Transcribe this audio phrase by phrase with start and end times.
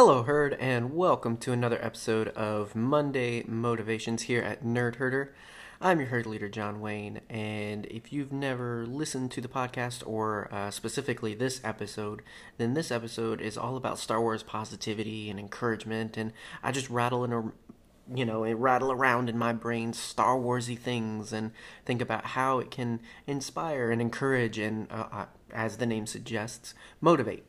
[0.00, 5.34] Hello, Herd, and welcome to another episode of Monday Motivations here at Nerd Herder.
[5.80, 10.48] I'm your herd leader, John Wayne, and if you've never listened to the podcast or
[10.54, 12.22] uh, specifically this episode,
[12.58, 17.24] then this episode is all about Star Wars positivity and encouragement, and I just rattle
[17.24, 17.50] in a
[18.14, 21.50] you know, rattle around in my brain Star Warsy things and
[21.84, 26.72] think about how it can inspire and encourage and, uh, uh, as the name suggests,
[27.00, 27.48] motivate.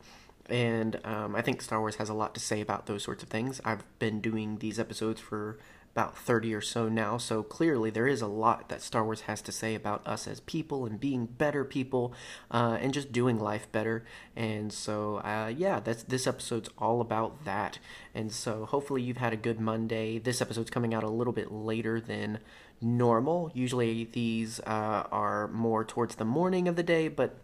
[0.50, 3.28] And um, I think Star Wars has a lot to say about those sorts of
[3.28, 3.60] things.
[3.64, 5.58] I've been doing these episodes for
[5.92, 9.42] about 30 or so now, so clearly there is a lot that Star Wars has
[9.42, 12.14] to say about us as people and being better people
[12.50, 14.04] uh, and just doing life better.
[14.36, 17.80] And so, uh, yeah, that's this episode's all about that.
[18.14, 20.18] And so, hopefully, you've had a good Monday.
[20.18, 22.38] This episode's coming out a little bit later than
[22.80, 23.50] normal.
[23.52, 27.36] Usually, these uh, are more towards the morning of the day, but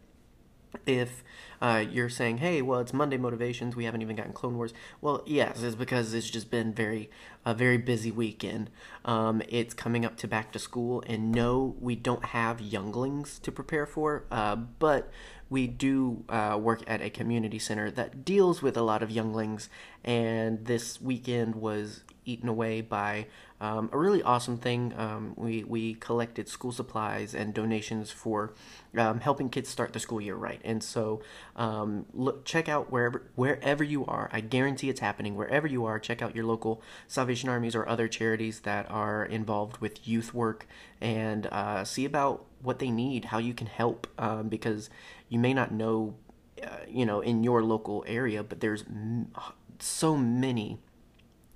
[0.87, 1.25] if
[1.61, 4.73] uh, you're saying, hey, well, it's Monday motivations, we haven't even gotten Clone Wars.
[5.01, 7.11] Well, yes, it's because it's just been very
[7.45, 8.71] a very busy weekend.
[9.05, 13.53] Um, it's coming up to back to school, and no, we don't have younglings to
[13.53, 15.11] prepare for, uh, but
[15.49, 19.69] we do uh, work at a community center that deals with a lot of younglings,
[20.05, 23.27] and this weekend was eaten away by
[23.61, 24.93] um, a really awesome thing.
[24.97, 28.53] Um, we we collected school supplies and donations for
[28.99, 30.61] um, helping kids start the school year right.
[30.65, 31.23] And so,
[31.57, 34.29] um, look, check out wherever wherever you are.
[34.31, 35.99] I guarantee it's happening wherever you are.
[35.99, 40.67] Check out your local Salvation Armies or other charities that are involved with youth work
[41.01, 44.91] and uh, see about what they need, how you can help, um, because
[45.31, 46.15] you may not know,
[46.63, 49.33] uh, you know, in your local area, but there's m-
[49.79, 50.79] so many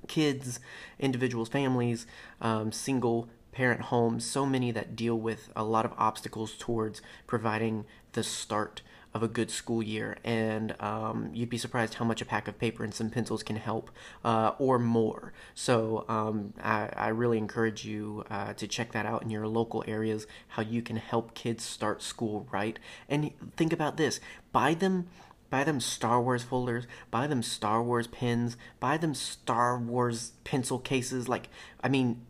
[0.09, 0.61] kids,
[0.99, 2.07] individuals, families,
[2.41, 7.85] um, single parent homes, so many that deal with a lot of obstacles towards providing
[8.13, 8.81] the start
[9.13, 10.19] of a good school year.
[10.25, 13.57] And um, you'd be surprised how much a pack of paper and some pencils can
[13.57, 13.91] help,
[14.25, 15.33] uh, or more.
[15.55, 19.85] So um, I, I, really encourage you uh, to check that out in your local
[19.87, 22.79] areas, how you can help kids start school right.
[23.09, 24.21] And think about this
[24.53, 25.07] buy them
[25.51, 30.79] buy them Star Wars folders, buy them Star Wars pins, buy them Star Wars pencil
[30.79, 31.29] cases.
[31.29, 31.49] Like,
[31.83, 32.25] I mean,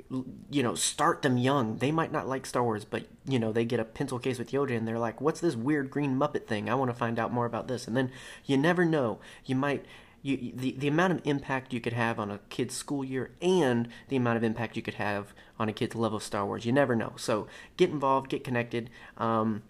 [0.50, 1.76] you know, start them young.
[1.76, 4.50] They might not like Star Wars, but, you know, they get a pencil case with
[4.50, 6.68] Yoda and they're like, what's this weird green Muppet thing?
[6.68, 7.86] I want to find out more about this.
[7.86, 8.10] And then
[8.46, 9.20] you never know.
[9.44, 9.84] You might.
[10.22, 13.88] You, the, the amount of impact you could have on a kid's school year and
[14.08, 16.66] the amount of impact you could have on a kid's love of Star Wars.
[16.66, 17.14] You never know.
[17.16, 17.46] So
[17.78, 18.90] get involved, get connected.
[19.16, 19.62] Um,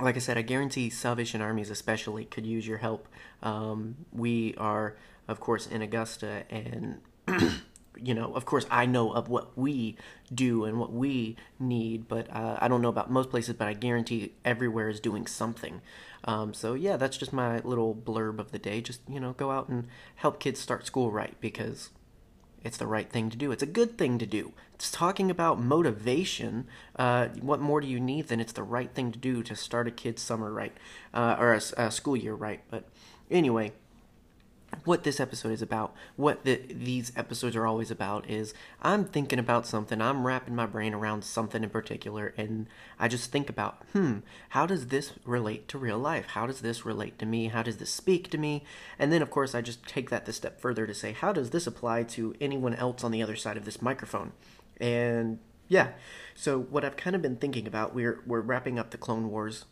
[0.00, 3.08] like I said, I guarantee Salvation Armies especially could use your help.
[3.42, 4.96] Um, we are,
[5.28, 7.00] of course, in Augusta, and
[8.02, 9.96] you know, of course, I know of what we
[10.32, 13.54] do and what we need, but uh, I don't know about most places.
[13.54, 15.80] But I guarantee everywhere is doing something.
[16.24, 18.80] Um, so yeah, that's just my little blurb of the day.
[18.80, 21.90] Just you know, go out and help kids start school right because
[22.64, 23.52] it's the right thing to do.
[23.52, 24.52] It's a good thing to do.
[24.74, 26.66] It's talking about motivation.
[26.96, 29.86] Uh, what more do you need than it's the right thing to do to start
[29.86, 30.72] a kid's summer right,
[31.12, 32.62] uh, or a, a school year right?
[32.70, 32.88] But
[33.30, 33.72] anyway,
[34.84, 39.38] what this episode is about, what the, these episodes are always about, is I'm thinking
[39.38, 42.66] about something, I'm wrapping my brain around something in particular, and
[42.98, 44.18] I just think about, hmm,
[44.50, 46.26] how does this relate to real life?
[46.28, 47.48] How does this relate to me?
[47.48, 48.64] How does this speak to me?
[48.98, 51.50] And then, of course, I just take that the step further to say, how does
[51.50, 54.32] this apply to anyone else on the other side of this microphone?
[54.80, 55.92] And yeah,
[56.34, 59.64] so what I've kind of been thinking about, we're we're wrapping up the Clone Wars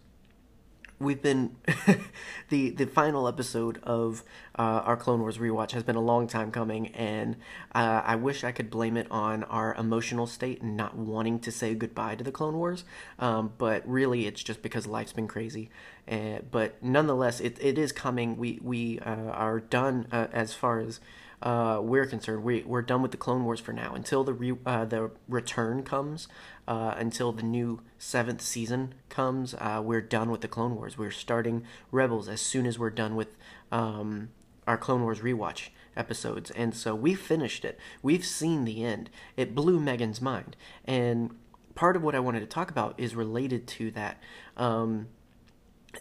[1.02, 1.56] we've been
[2.48, 4.22] the the final episode of
[4.58, 7.36] uh, our Clone Wars rewatch has been a long time coming, and
[7.74, 11.50] uh, I wish I could blame it on our emotional state and not wanting to
[11.50, 12.84] say goodbye to the Clone Wars.
[13.18, 15.70] Um, but really, it's just because life's been crazy.
[16.10, 18.36] Uh, but nonetheless, it it is coming.
[18.36, 21.00] We we uh, are done uh, as far as
[21.42, 23.94] uh, we're concerned, we, we're done with the Clone Wars for now.
[23.94, 26.28] Until the re, uh, the return comes,
[26.68, 30.96] uh, until the new seventh season comes, uh, we're done with the Clone Wars.
[30.96, 33.36] We're starting Rebels as soon as we're done with
[33.72, 34.30] um,
[34.66, 36.50] our Clone Wars rewatch episodes.
[36.52, 37.78] And so we finished it.
[38.02, 39.10] We've seen the end.
[39.36, 40.56] It blew Megan's mind.
[40.84, 41.34] And
[41.74, 44.18] part of what I wanted to talk about is related to that.
[44.56, 45.08] Um,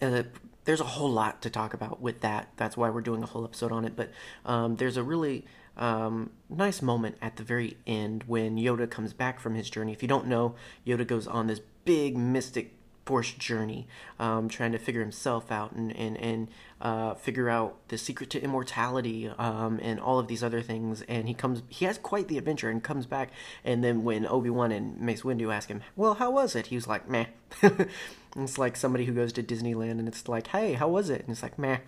[0.01, 0.23] uh,
[0.66, 2.50] there's a whole lot to talk about with that.
[2.58, 3.96] That's why we're doing a whole episode on it.
[3.96, 4.12] But
[4.46, 5.46] um, there's a really
[5.78, 9.92] um, nice moment at the very end when Yoda comes back from his journey.
[9.92, 10.56] If you don't know,
[10.86, 12.75] Yoda goes on this big mystic
[13.12, 13.88] Force journey,
[14.19, 16.48] um, trying to figure himself out and and and
[16.80, 21.02] uh, figure out the secret to immortality um, and all of these other things.
[21.10, 23.31] And he comes, he has quite the adventure and comes back.
[23.66, 26.75] And then when Obi Wan and Mace Windu ask him, "Well, how was it?" He
[26.75, 27.25] was like, "Meh."
[28.38, 31.31] it's like somebody who goes to Disneyland and it's like, "Hey, how was it?" And
[31.31, 31.80] it's like, "Meh."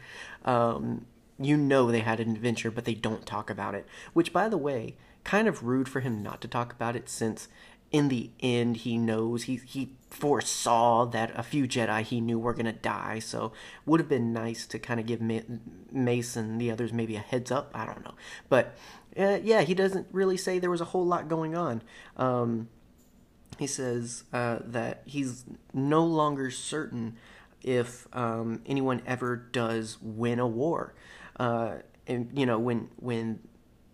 [0.43, 1.05] Um,
[1.39, 3.87] you know they had an adventure, but they don't talk about it.
[4.11, 7.47] Which, by the way, kind of rude for him not to talk about it since
[7.93, 12.53] in the end he knows he he foresaw that a few Jedi he knew were
[12.53, 13.19] gonna die.
[13.19, 13.53] So
[13.85, 15.21] would have been nice to kind of give
[15.91, 17.71] Mace and the others maybe a heads up.
[17.73, 18.15] I don't know,
[18.49, 18.75] but
[19.17, 21.83] uh, yeah, he doesn't really say there was a whole lot going on.
[22.17, 22.67] Um,
[23.59, 27.15] he says uh, that he's no longer certain
[27.61, 30.95] if um, anyone ever does win a war.
[31.39, 31.75] Uh,
[32.07, 33.39] and you know when when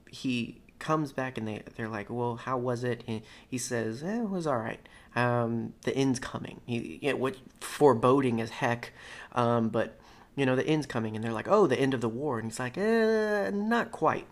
[0.09, 3.03] he comes back and they they're like, well, how was it?
[3.47, 4.79] He says, eh, it was all right.
[5.15, 6.61] Um, the end's coming.
[6.65, 8.93] He you know, what foreboding as heck,
[9.33, 9.99] um, but
[10.35, 12.49] you know the end's coming, and they're like, oh, the end of the war, and
[12.49, 14.27] he's like, eh, not quite.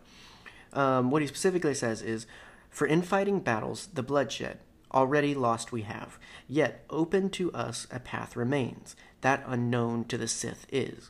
[0.73, 2.27] Um, what he specifically says is,
[2.69, 4.59] for infighting battles, the bloodshed
[4.93, 6.17] already lost we have,
[6.47, 11.09] yet open to us a path remains, that unknown to the Sith is.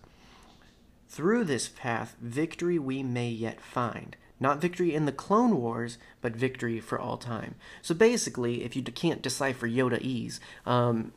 [1.07, 6.35] Through this path, victory we may yet find not victory in the Clone Wars, but
[6.35, 7.55] victory for all time.
[7.81, 9.99] So basically, if you can't decipher Yoda
[10.65, 11.13] um,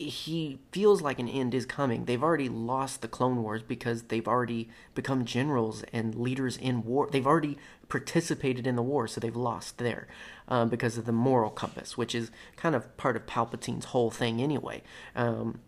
[0.00, 2.06] he feels like an end is coming.
[2.06, 7.08] They've already lost the Clone Wars because they've already become generals and leaders in war.
[7.10, 7.58] They've already
[7.88, 10.08] participated in the war, so they've lost there
[10.48, 14.40] um, because of the moral compass, which is kind of part of Palpatine's whole thing
[14.40, 14.82] anyway.
[15.14, 15.60] Um,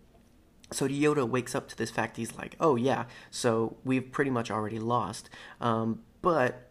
[0.70, 2.16] so Yoda wakes up to this fact.
[2.16, 5.28] He's like, "Oh yeah, so we've pretty much already lost."
[5.60, 6.70] Um, but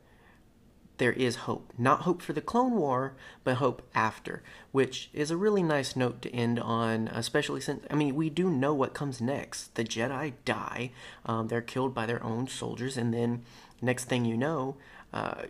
[1.01, 1.73] there is hope.
[1.79, 6.21] Not hope for the Clone War, but hope after, which is a really nice note
[6.21, 9.73] to end on, especially since, I mean, we do know what comes next.
[9.73, 10.91] The Jedi die,
[11.25, 13.41] um, they're killed by their own soldiers, and then
[13.81, 14.75] next thing you know,
[15.11, 15.45] uh,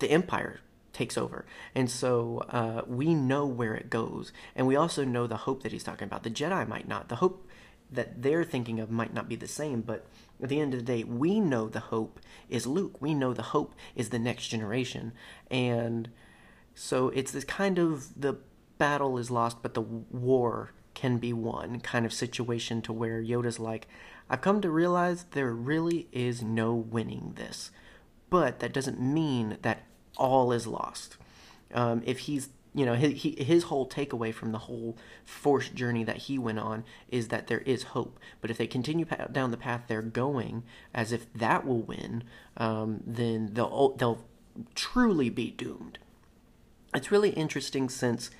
[0.00, 0.58] the Empire
[0.92, 1.46] takes over.
[1.76, 4.32] And so uh, we know where it goes.
[4.56, 6.24] And we also know the hope that he's talking about.
[6.24, 7.08] The Jedi might not.
[7.08, 7.46] The hope
[7.90, 10.06] that they're thinking of might not be the same, but
[10.42, 13.00] at the end of the day, we know the hope is Luke.
[13.00, 15.12] We know the hope is the next generation.
[15.50, 16.10] And
[16.74, 18.38] so it's this kind of the
[18.78, 23.58] battle is lost, but the war can be won kind of situation to where Yoda's
[23.58, 23.88] like,
[24.30, 27.70] I've come to realize there really is no winning this.
[28.30, 29.84] But that doesn't mean that
[30.16, 31.16] all is lost.
[31.72, 36.16] Um, if he's you know his, his whole takeaway from the whole Force journey that
[36.16, 38.20] he went on is that there is hope.
[38.40, 40.62] But if they continue down the path they're going
[40.94, 42.22] as if that will win
[42.56, 44.24] um, then they'll they'll
[44.76, 45.98] truly be doomed.
[46.94, 48.30] It's really interesting since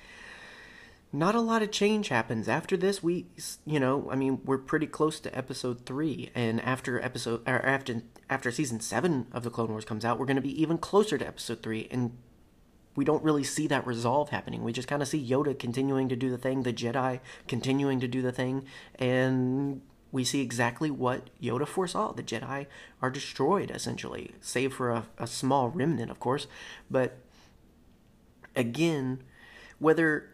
[1.11, 2.47] not a lot of change happens.
[2.47, 3.25] After this we
[3.65, 8.03] you know i mean we're pretty close to episode 3 and after episode or after
[8.29, 11.17] after season 7 of the clone wars comes out we're going to be even closer
[11.17, 12.15] to episode 3 and
[12.95, 14.63] we don't really see that resolve happening.
[14.63, 18.07] We just kind of see Yoda continuing to do the thing, the Jedi continuing to
[18.07, 18.65] do the thing,
[18.95, 19.81] and
[20.11, 22.13] we see exactly what Yoda foresaw.
[22.13, 22.65] The Jedi
[23.01, 26.47] are destroyed, essentially, save for a, a small remnant, of course.
[26.89, 27.17] But
[28.55, 29.23] again,
[29.77, 30.31] whether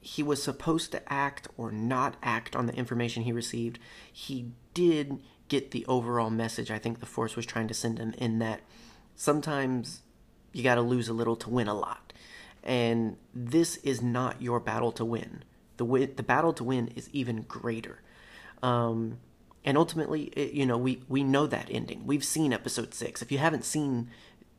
[0.00, 3.78] he was supposed to act or not act on the information he received,
[4.12, 8.14] he did get the overall message I think the Force was trying to send him
[8.18, 8.60] in that
[9.16, 10.02] sometimes
[10.58, 12.12] you got to lose a little to win a lot.
[12.62, 15.44] And this is not your battle to win.
[15.76, 15.84] The
[16.14, 18.02] the battle to win is even greater.
[18.62, 19.18] Um,
[19.64, 22.06] and ultimately, it, you know, we we know that ending.
[22.06, 23.22] We've seen episode six.
[23.22, 24.10] If you haven't seen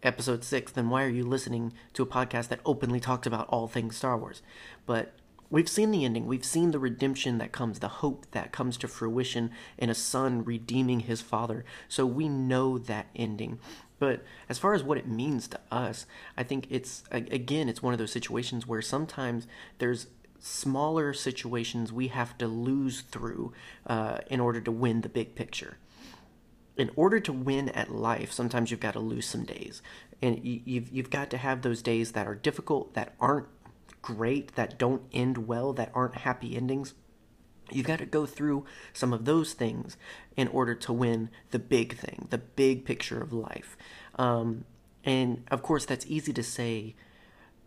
[0.02, 3.68] episode six, then why are you listening to a podcast that openly talks about all
[3.68, 4.42] things Star Wars?
[4.86, 5.14] But
[5.50, 6.28] we've seen the ending.
[6.28, 10.44] We've seen the redemption that comes, the hope that comes to fruition in a son
[10.44, 11.66] redeeming his father.
[11.88, 13.60] So we know that ending.
[14.00, 16.06] But as far as what it means to us,
[16.38, 19.46] I think it's again, it's one of those situations where sometimes
[19.80, 20.08] there's
[20.40, 23.52] smaller situations we have to lose through
[23.86, 25.78] uh, in order to win the big picture.
[26.78, 29.82] In order to win at life, sometimes you've got to lose some days,
[30.22, 33.48] and you've you've got to have those days that are difficult, that aren't
[34.02, 36.94] great, that don't end well, that aren't happy endings.
[37.72, 39.96] You've got to go through some of those things
[40.36, 43.78] in order to win the big thing, the big picture of life.
[44.16, 44.66] Um,
[45.04, 46.96] and of course, that's easy to say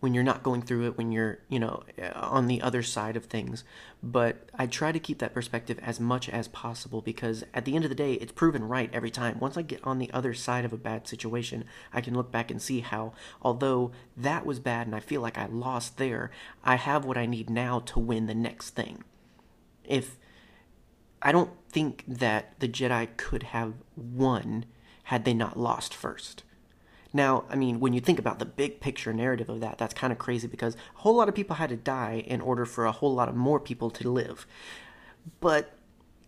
[0.03, 3.17] when you're not going through it, when you're, you know, uh, on the other side
[3.17, 3.63] of things.
[4.03, 7.85] But I try to keep that perspective as much as possible because at the end
[7.85, 9.39] of the day, it's proven right every time.
[9.39, 12.51] Once I get on the other side of a bad situation, I can look back
[12.51, 16.33] and see how, although that was bad and I feel like I lost there,
[16.65, 19.05] I have what I need now to win the next thing
[19.85, 20.19] if
[21.21, 24.65] I don't think that the Jedi could have won
[25.05, 26.43] had they not lost first.
[27.13, 30.13] Now, I mean, when you think about the big picture narrative of that, that's kind
[30.13, 32.93] of crazy because a whole lot of people had to die in order for a
[32.93, 34.47] whole lot of more people to live.
[35.41, 35.75] But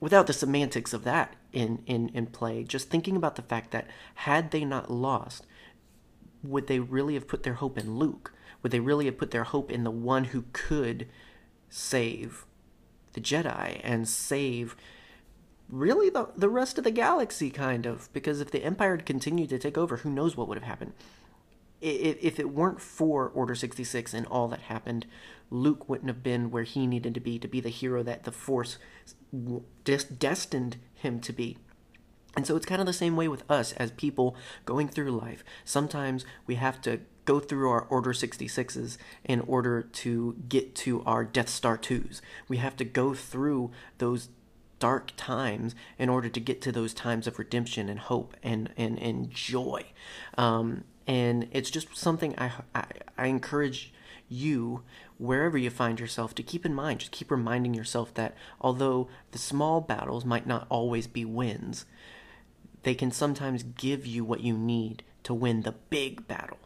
[0.01, 2.65] without the semantics of that, in, in, in play.
[2.65, 3.87] Just thinking about the fact that
[4.17, 5.47] had they not lost,
[6.43, 8.35] would they really have put their hope in Luke?
[8.63, 11.09] Would they really have put their hope in the one who could
[11.71, 12.45] save
[13.13, 14.77] the Jedi and save
[15.69, 18.13] really the, the rest of the galaxy, kind of?
[18.13, 20.93] Because if the Empire had continued to take over, who knows what would have happened?
[21.81, 25.07] If it weren't for Order 66 and all that happened,
[25.51, 28.33] Luke wouldn't have been where he needed to be to be the hero that the
[28.33, 28.79] Force
[29.85, 31.59] destined him to be.
[32.37, 35.45] And so it's kind of the same way with us as people going through life.
[35.65, 41.25] Sometimes we have to go through our Order 66s in order to get to our
[41.25, 42.21] Death Star 2s.
[42.49, 44.29] We have to go through those
[44.85, 48.99] dark times in order to get to those times of redemption and hope and, and,
[48.99, 49.83] and joy.
[50.37, 52.85] Um, and it's just something I, I,
[53.17, 53.95] I encourage
[54.29, 54.83] you
[55.17, 59.39] wherever you find yourself to keep in mind just keep reminding yourself that although the
[59.39, 61.85] small battles might not always be wins
[62.85, 66.59] they can sometimes give you what you need to win the big battle,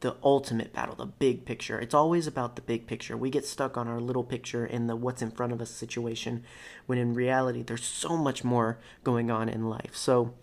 [0.00, 1.78] the ultimate battle, the big picture.
[1.78, 3.16] It's always about the big picture.
[3.16, 6.44] We get stuck on our little picture in the what's in front of us situation
[6.86, 9.96] when in reality there's so much more going on in life.
[9.96, 10.34] So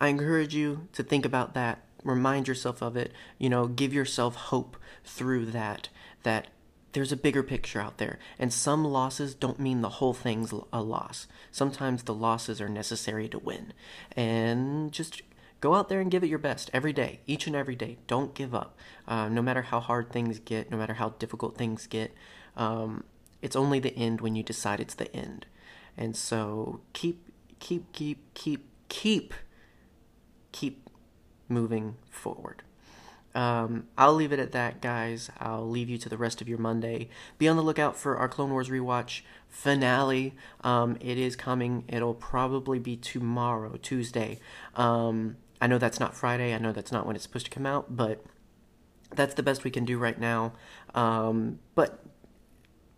[0.00, 4.34] I encourage you to think about that, remind yourself of it, you know, give yourself
[4.34, 5.88] hope through that
[6.24, 6.48] that
[6.92, 10.82] there's a bigger picture out there, and some losses don't mean the whole thing's a
[10.82, 11.26] loss.
[11.50, 13.72] Sometimes the losses are necessary to win.
[14.14, 15.22] And just
[15.62, 17.96] go out there and give it your best every day, each and every day.
[18.06, 18.76] Don't give up.
[19.08, 22.12] Uh, no matter how hard things get, no matter how difficult things get,
[22.56, 23.04] um,
[23.40, 25.46] it's only the end when you decide it's the end.
[25.96, 29.34] And so keep, keep, keep, keep, keep,
[30.50, 30.90] keep
[31.48, 32.64] moving forward.
[33.34, 35.30] Um, I'll leave it at that, guys.
[35.38, 37.08] I'll leave you to the rest of your Monday.
[37.38, 40.34] Be on the lookout for our Clone Wars rewatch finale.
[40.62, 41.84] Um, it is coming.
[41.88, 44.38] It'll probably be tomorrow, Tuesday.
[44.74, 46.52] Um, I know that's not Friday.
[46.52, 48.24] I know that's not when it's supposed to come out, but
[49.14, 50.54] that's the best we can do right now.
[50.92, 52.04] Um, but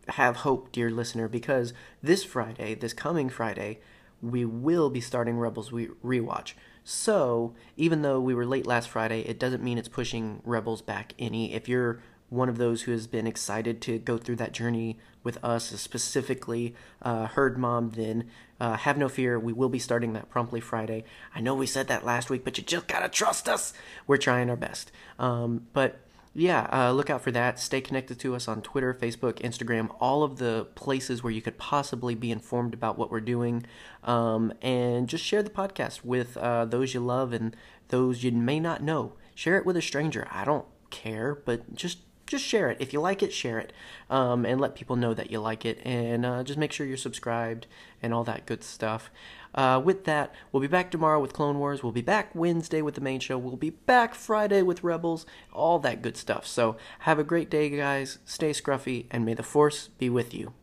[0.08, 3.80] have hope, dear listener, because this Friday, this coming Friday,
[4.22, 6.54] we will be starting Rebels re- rewatch.
[6.84, 11.12] So, even though we were late last Friday, it doesn't mean it's pushing Rebels back
[11.18, 11.52] any.
[11.52, 12.00] If you're
[12.34, 16.74] one of those who has been excited to go through that journey with us, specifically
[17.02, 18.28] uh, Herd Mom, then
[18.60, 19.38] uh, have no fear.
[19.38, 21.04] We will be starting that promptly Friday.
[21.34, 23.72] I know we said that last week, but you just gotta trust us.
[24.06, 24.92] We're trying our best.
[25.18, 26.00] Um, but
[26.36, 27.60] yeah, uh, look out for that.
[27.60, 31.58] Stay connected to us on Twitter, Facebook, Instagram, all of the places where you could
[31.58, 33.64] possibly be informed about what we're doing.
[34.02, 37.56] Um, and just share the podcast with uh, those you love and
[37.88, 39.12] those you may not know.
[39.36, 40.26] Share it with a stranger.
[40.30, 42.78] I don't care, but just just share it.
[42.80, 43.72] If you like it, share it,
[44.10, 45.80] um, and let people know that you like it.
[45.84, 47.66] And uh, just make sure you're subscribed
[48.02, 49.10] and all that good stuff.
[49.54, 51.82] Uh, with that, we'll be back tomorrow with Clone Wars.
[51.82, 53.38] We'll be back Wednesday with the main show.
[53.38, 55.26] We'll be back Friday with Rebels.
[55.52, 56.46] All that good stuff.
[56.46, 58.18] So have a great day, guys.
[58.24, 60.54] Stay scruffy, and may the Force be with you.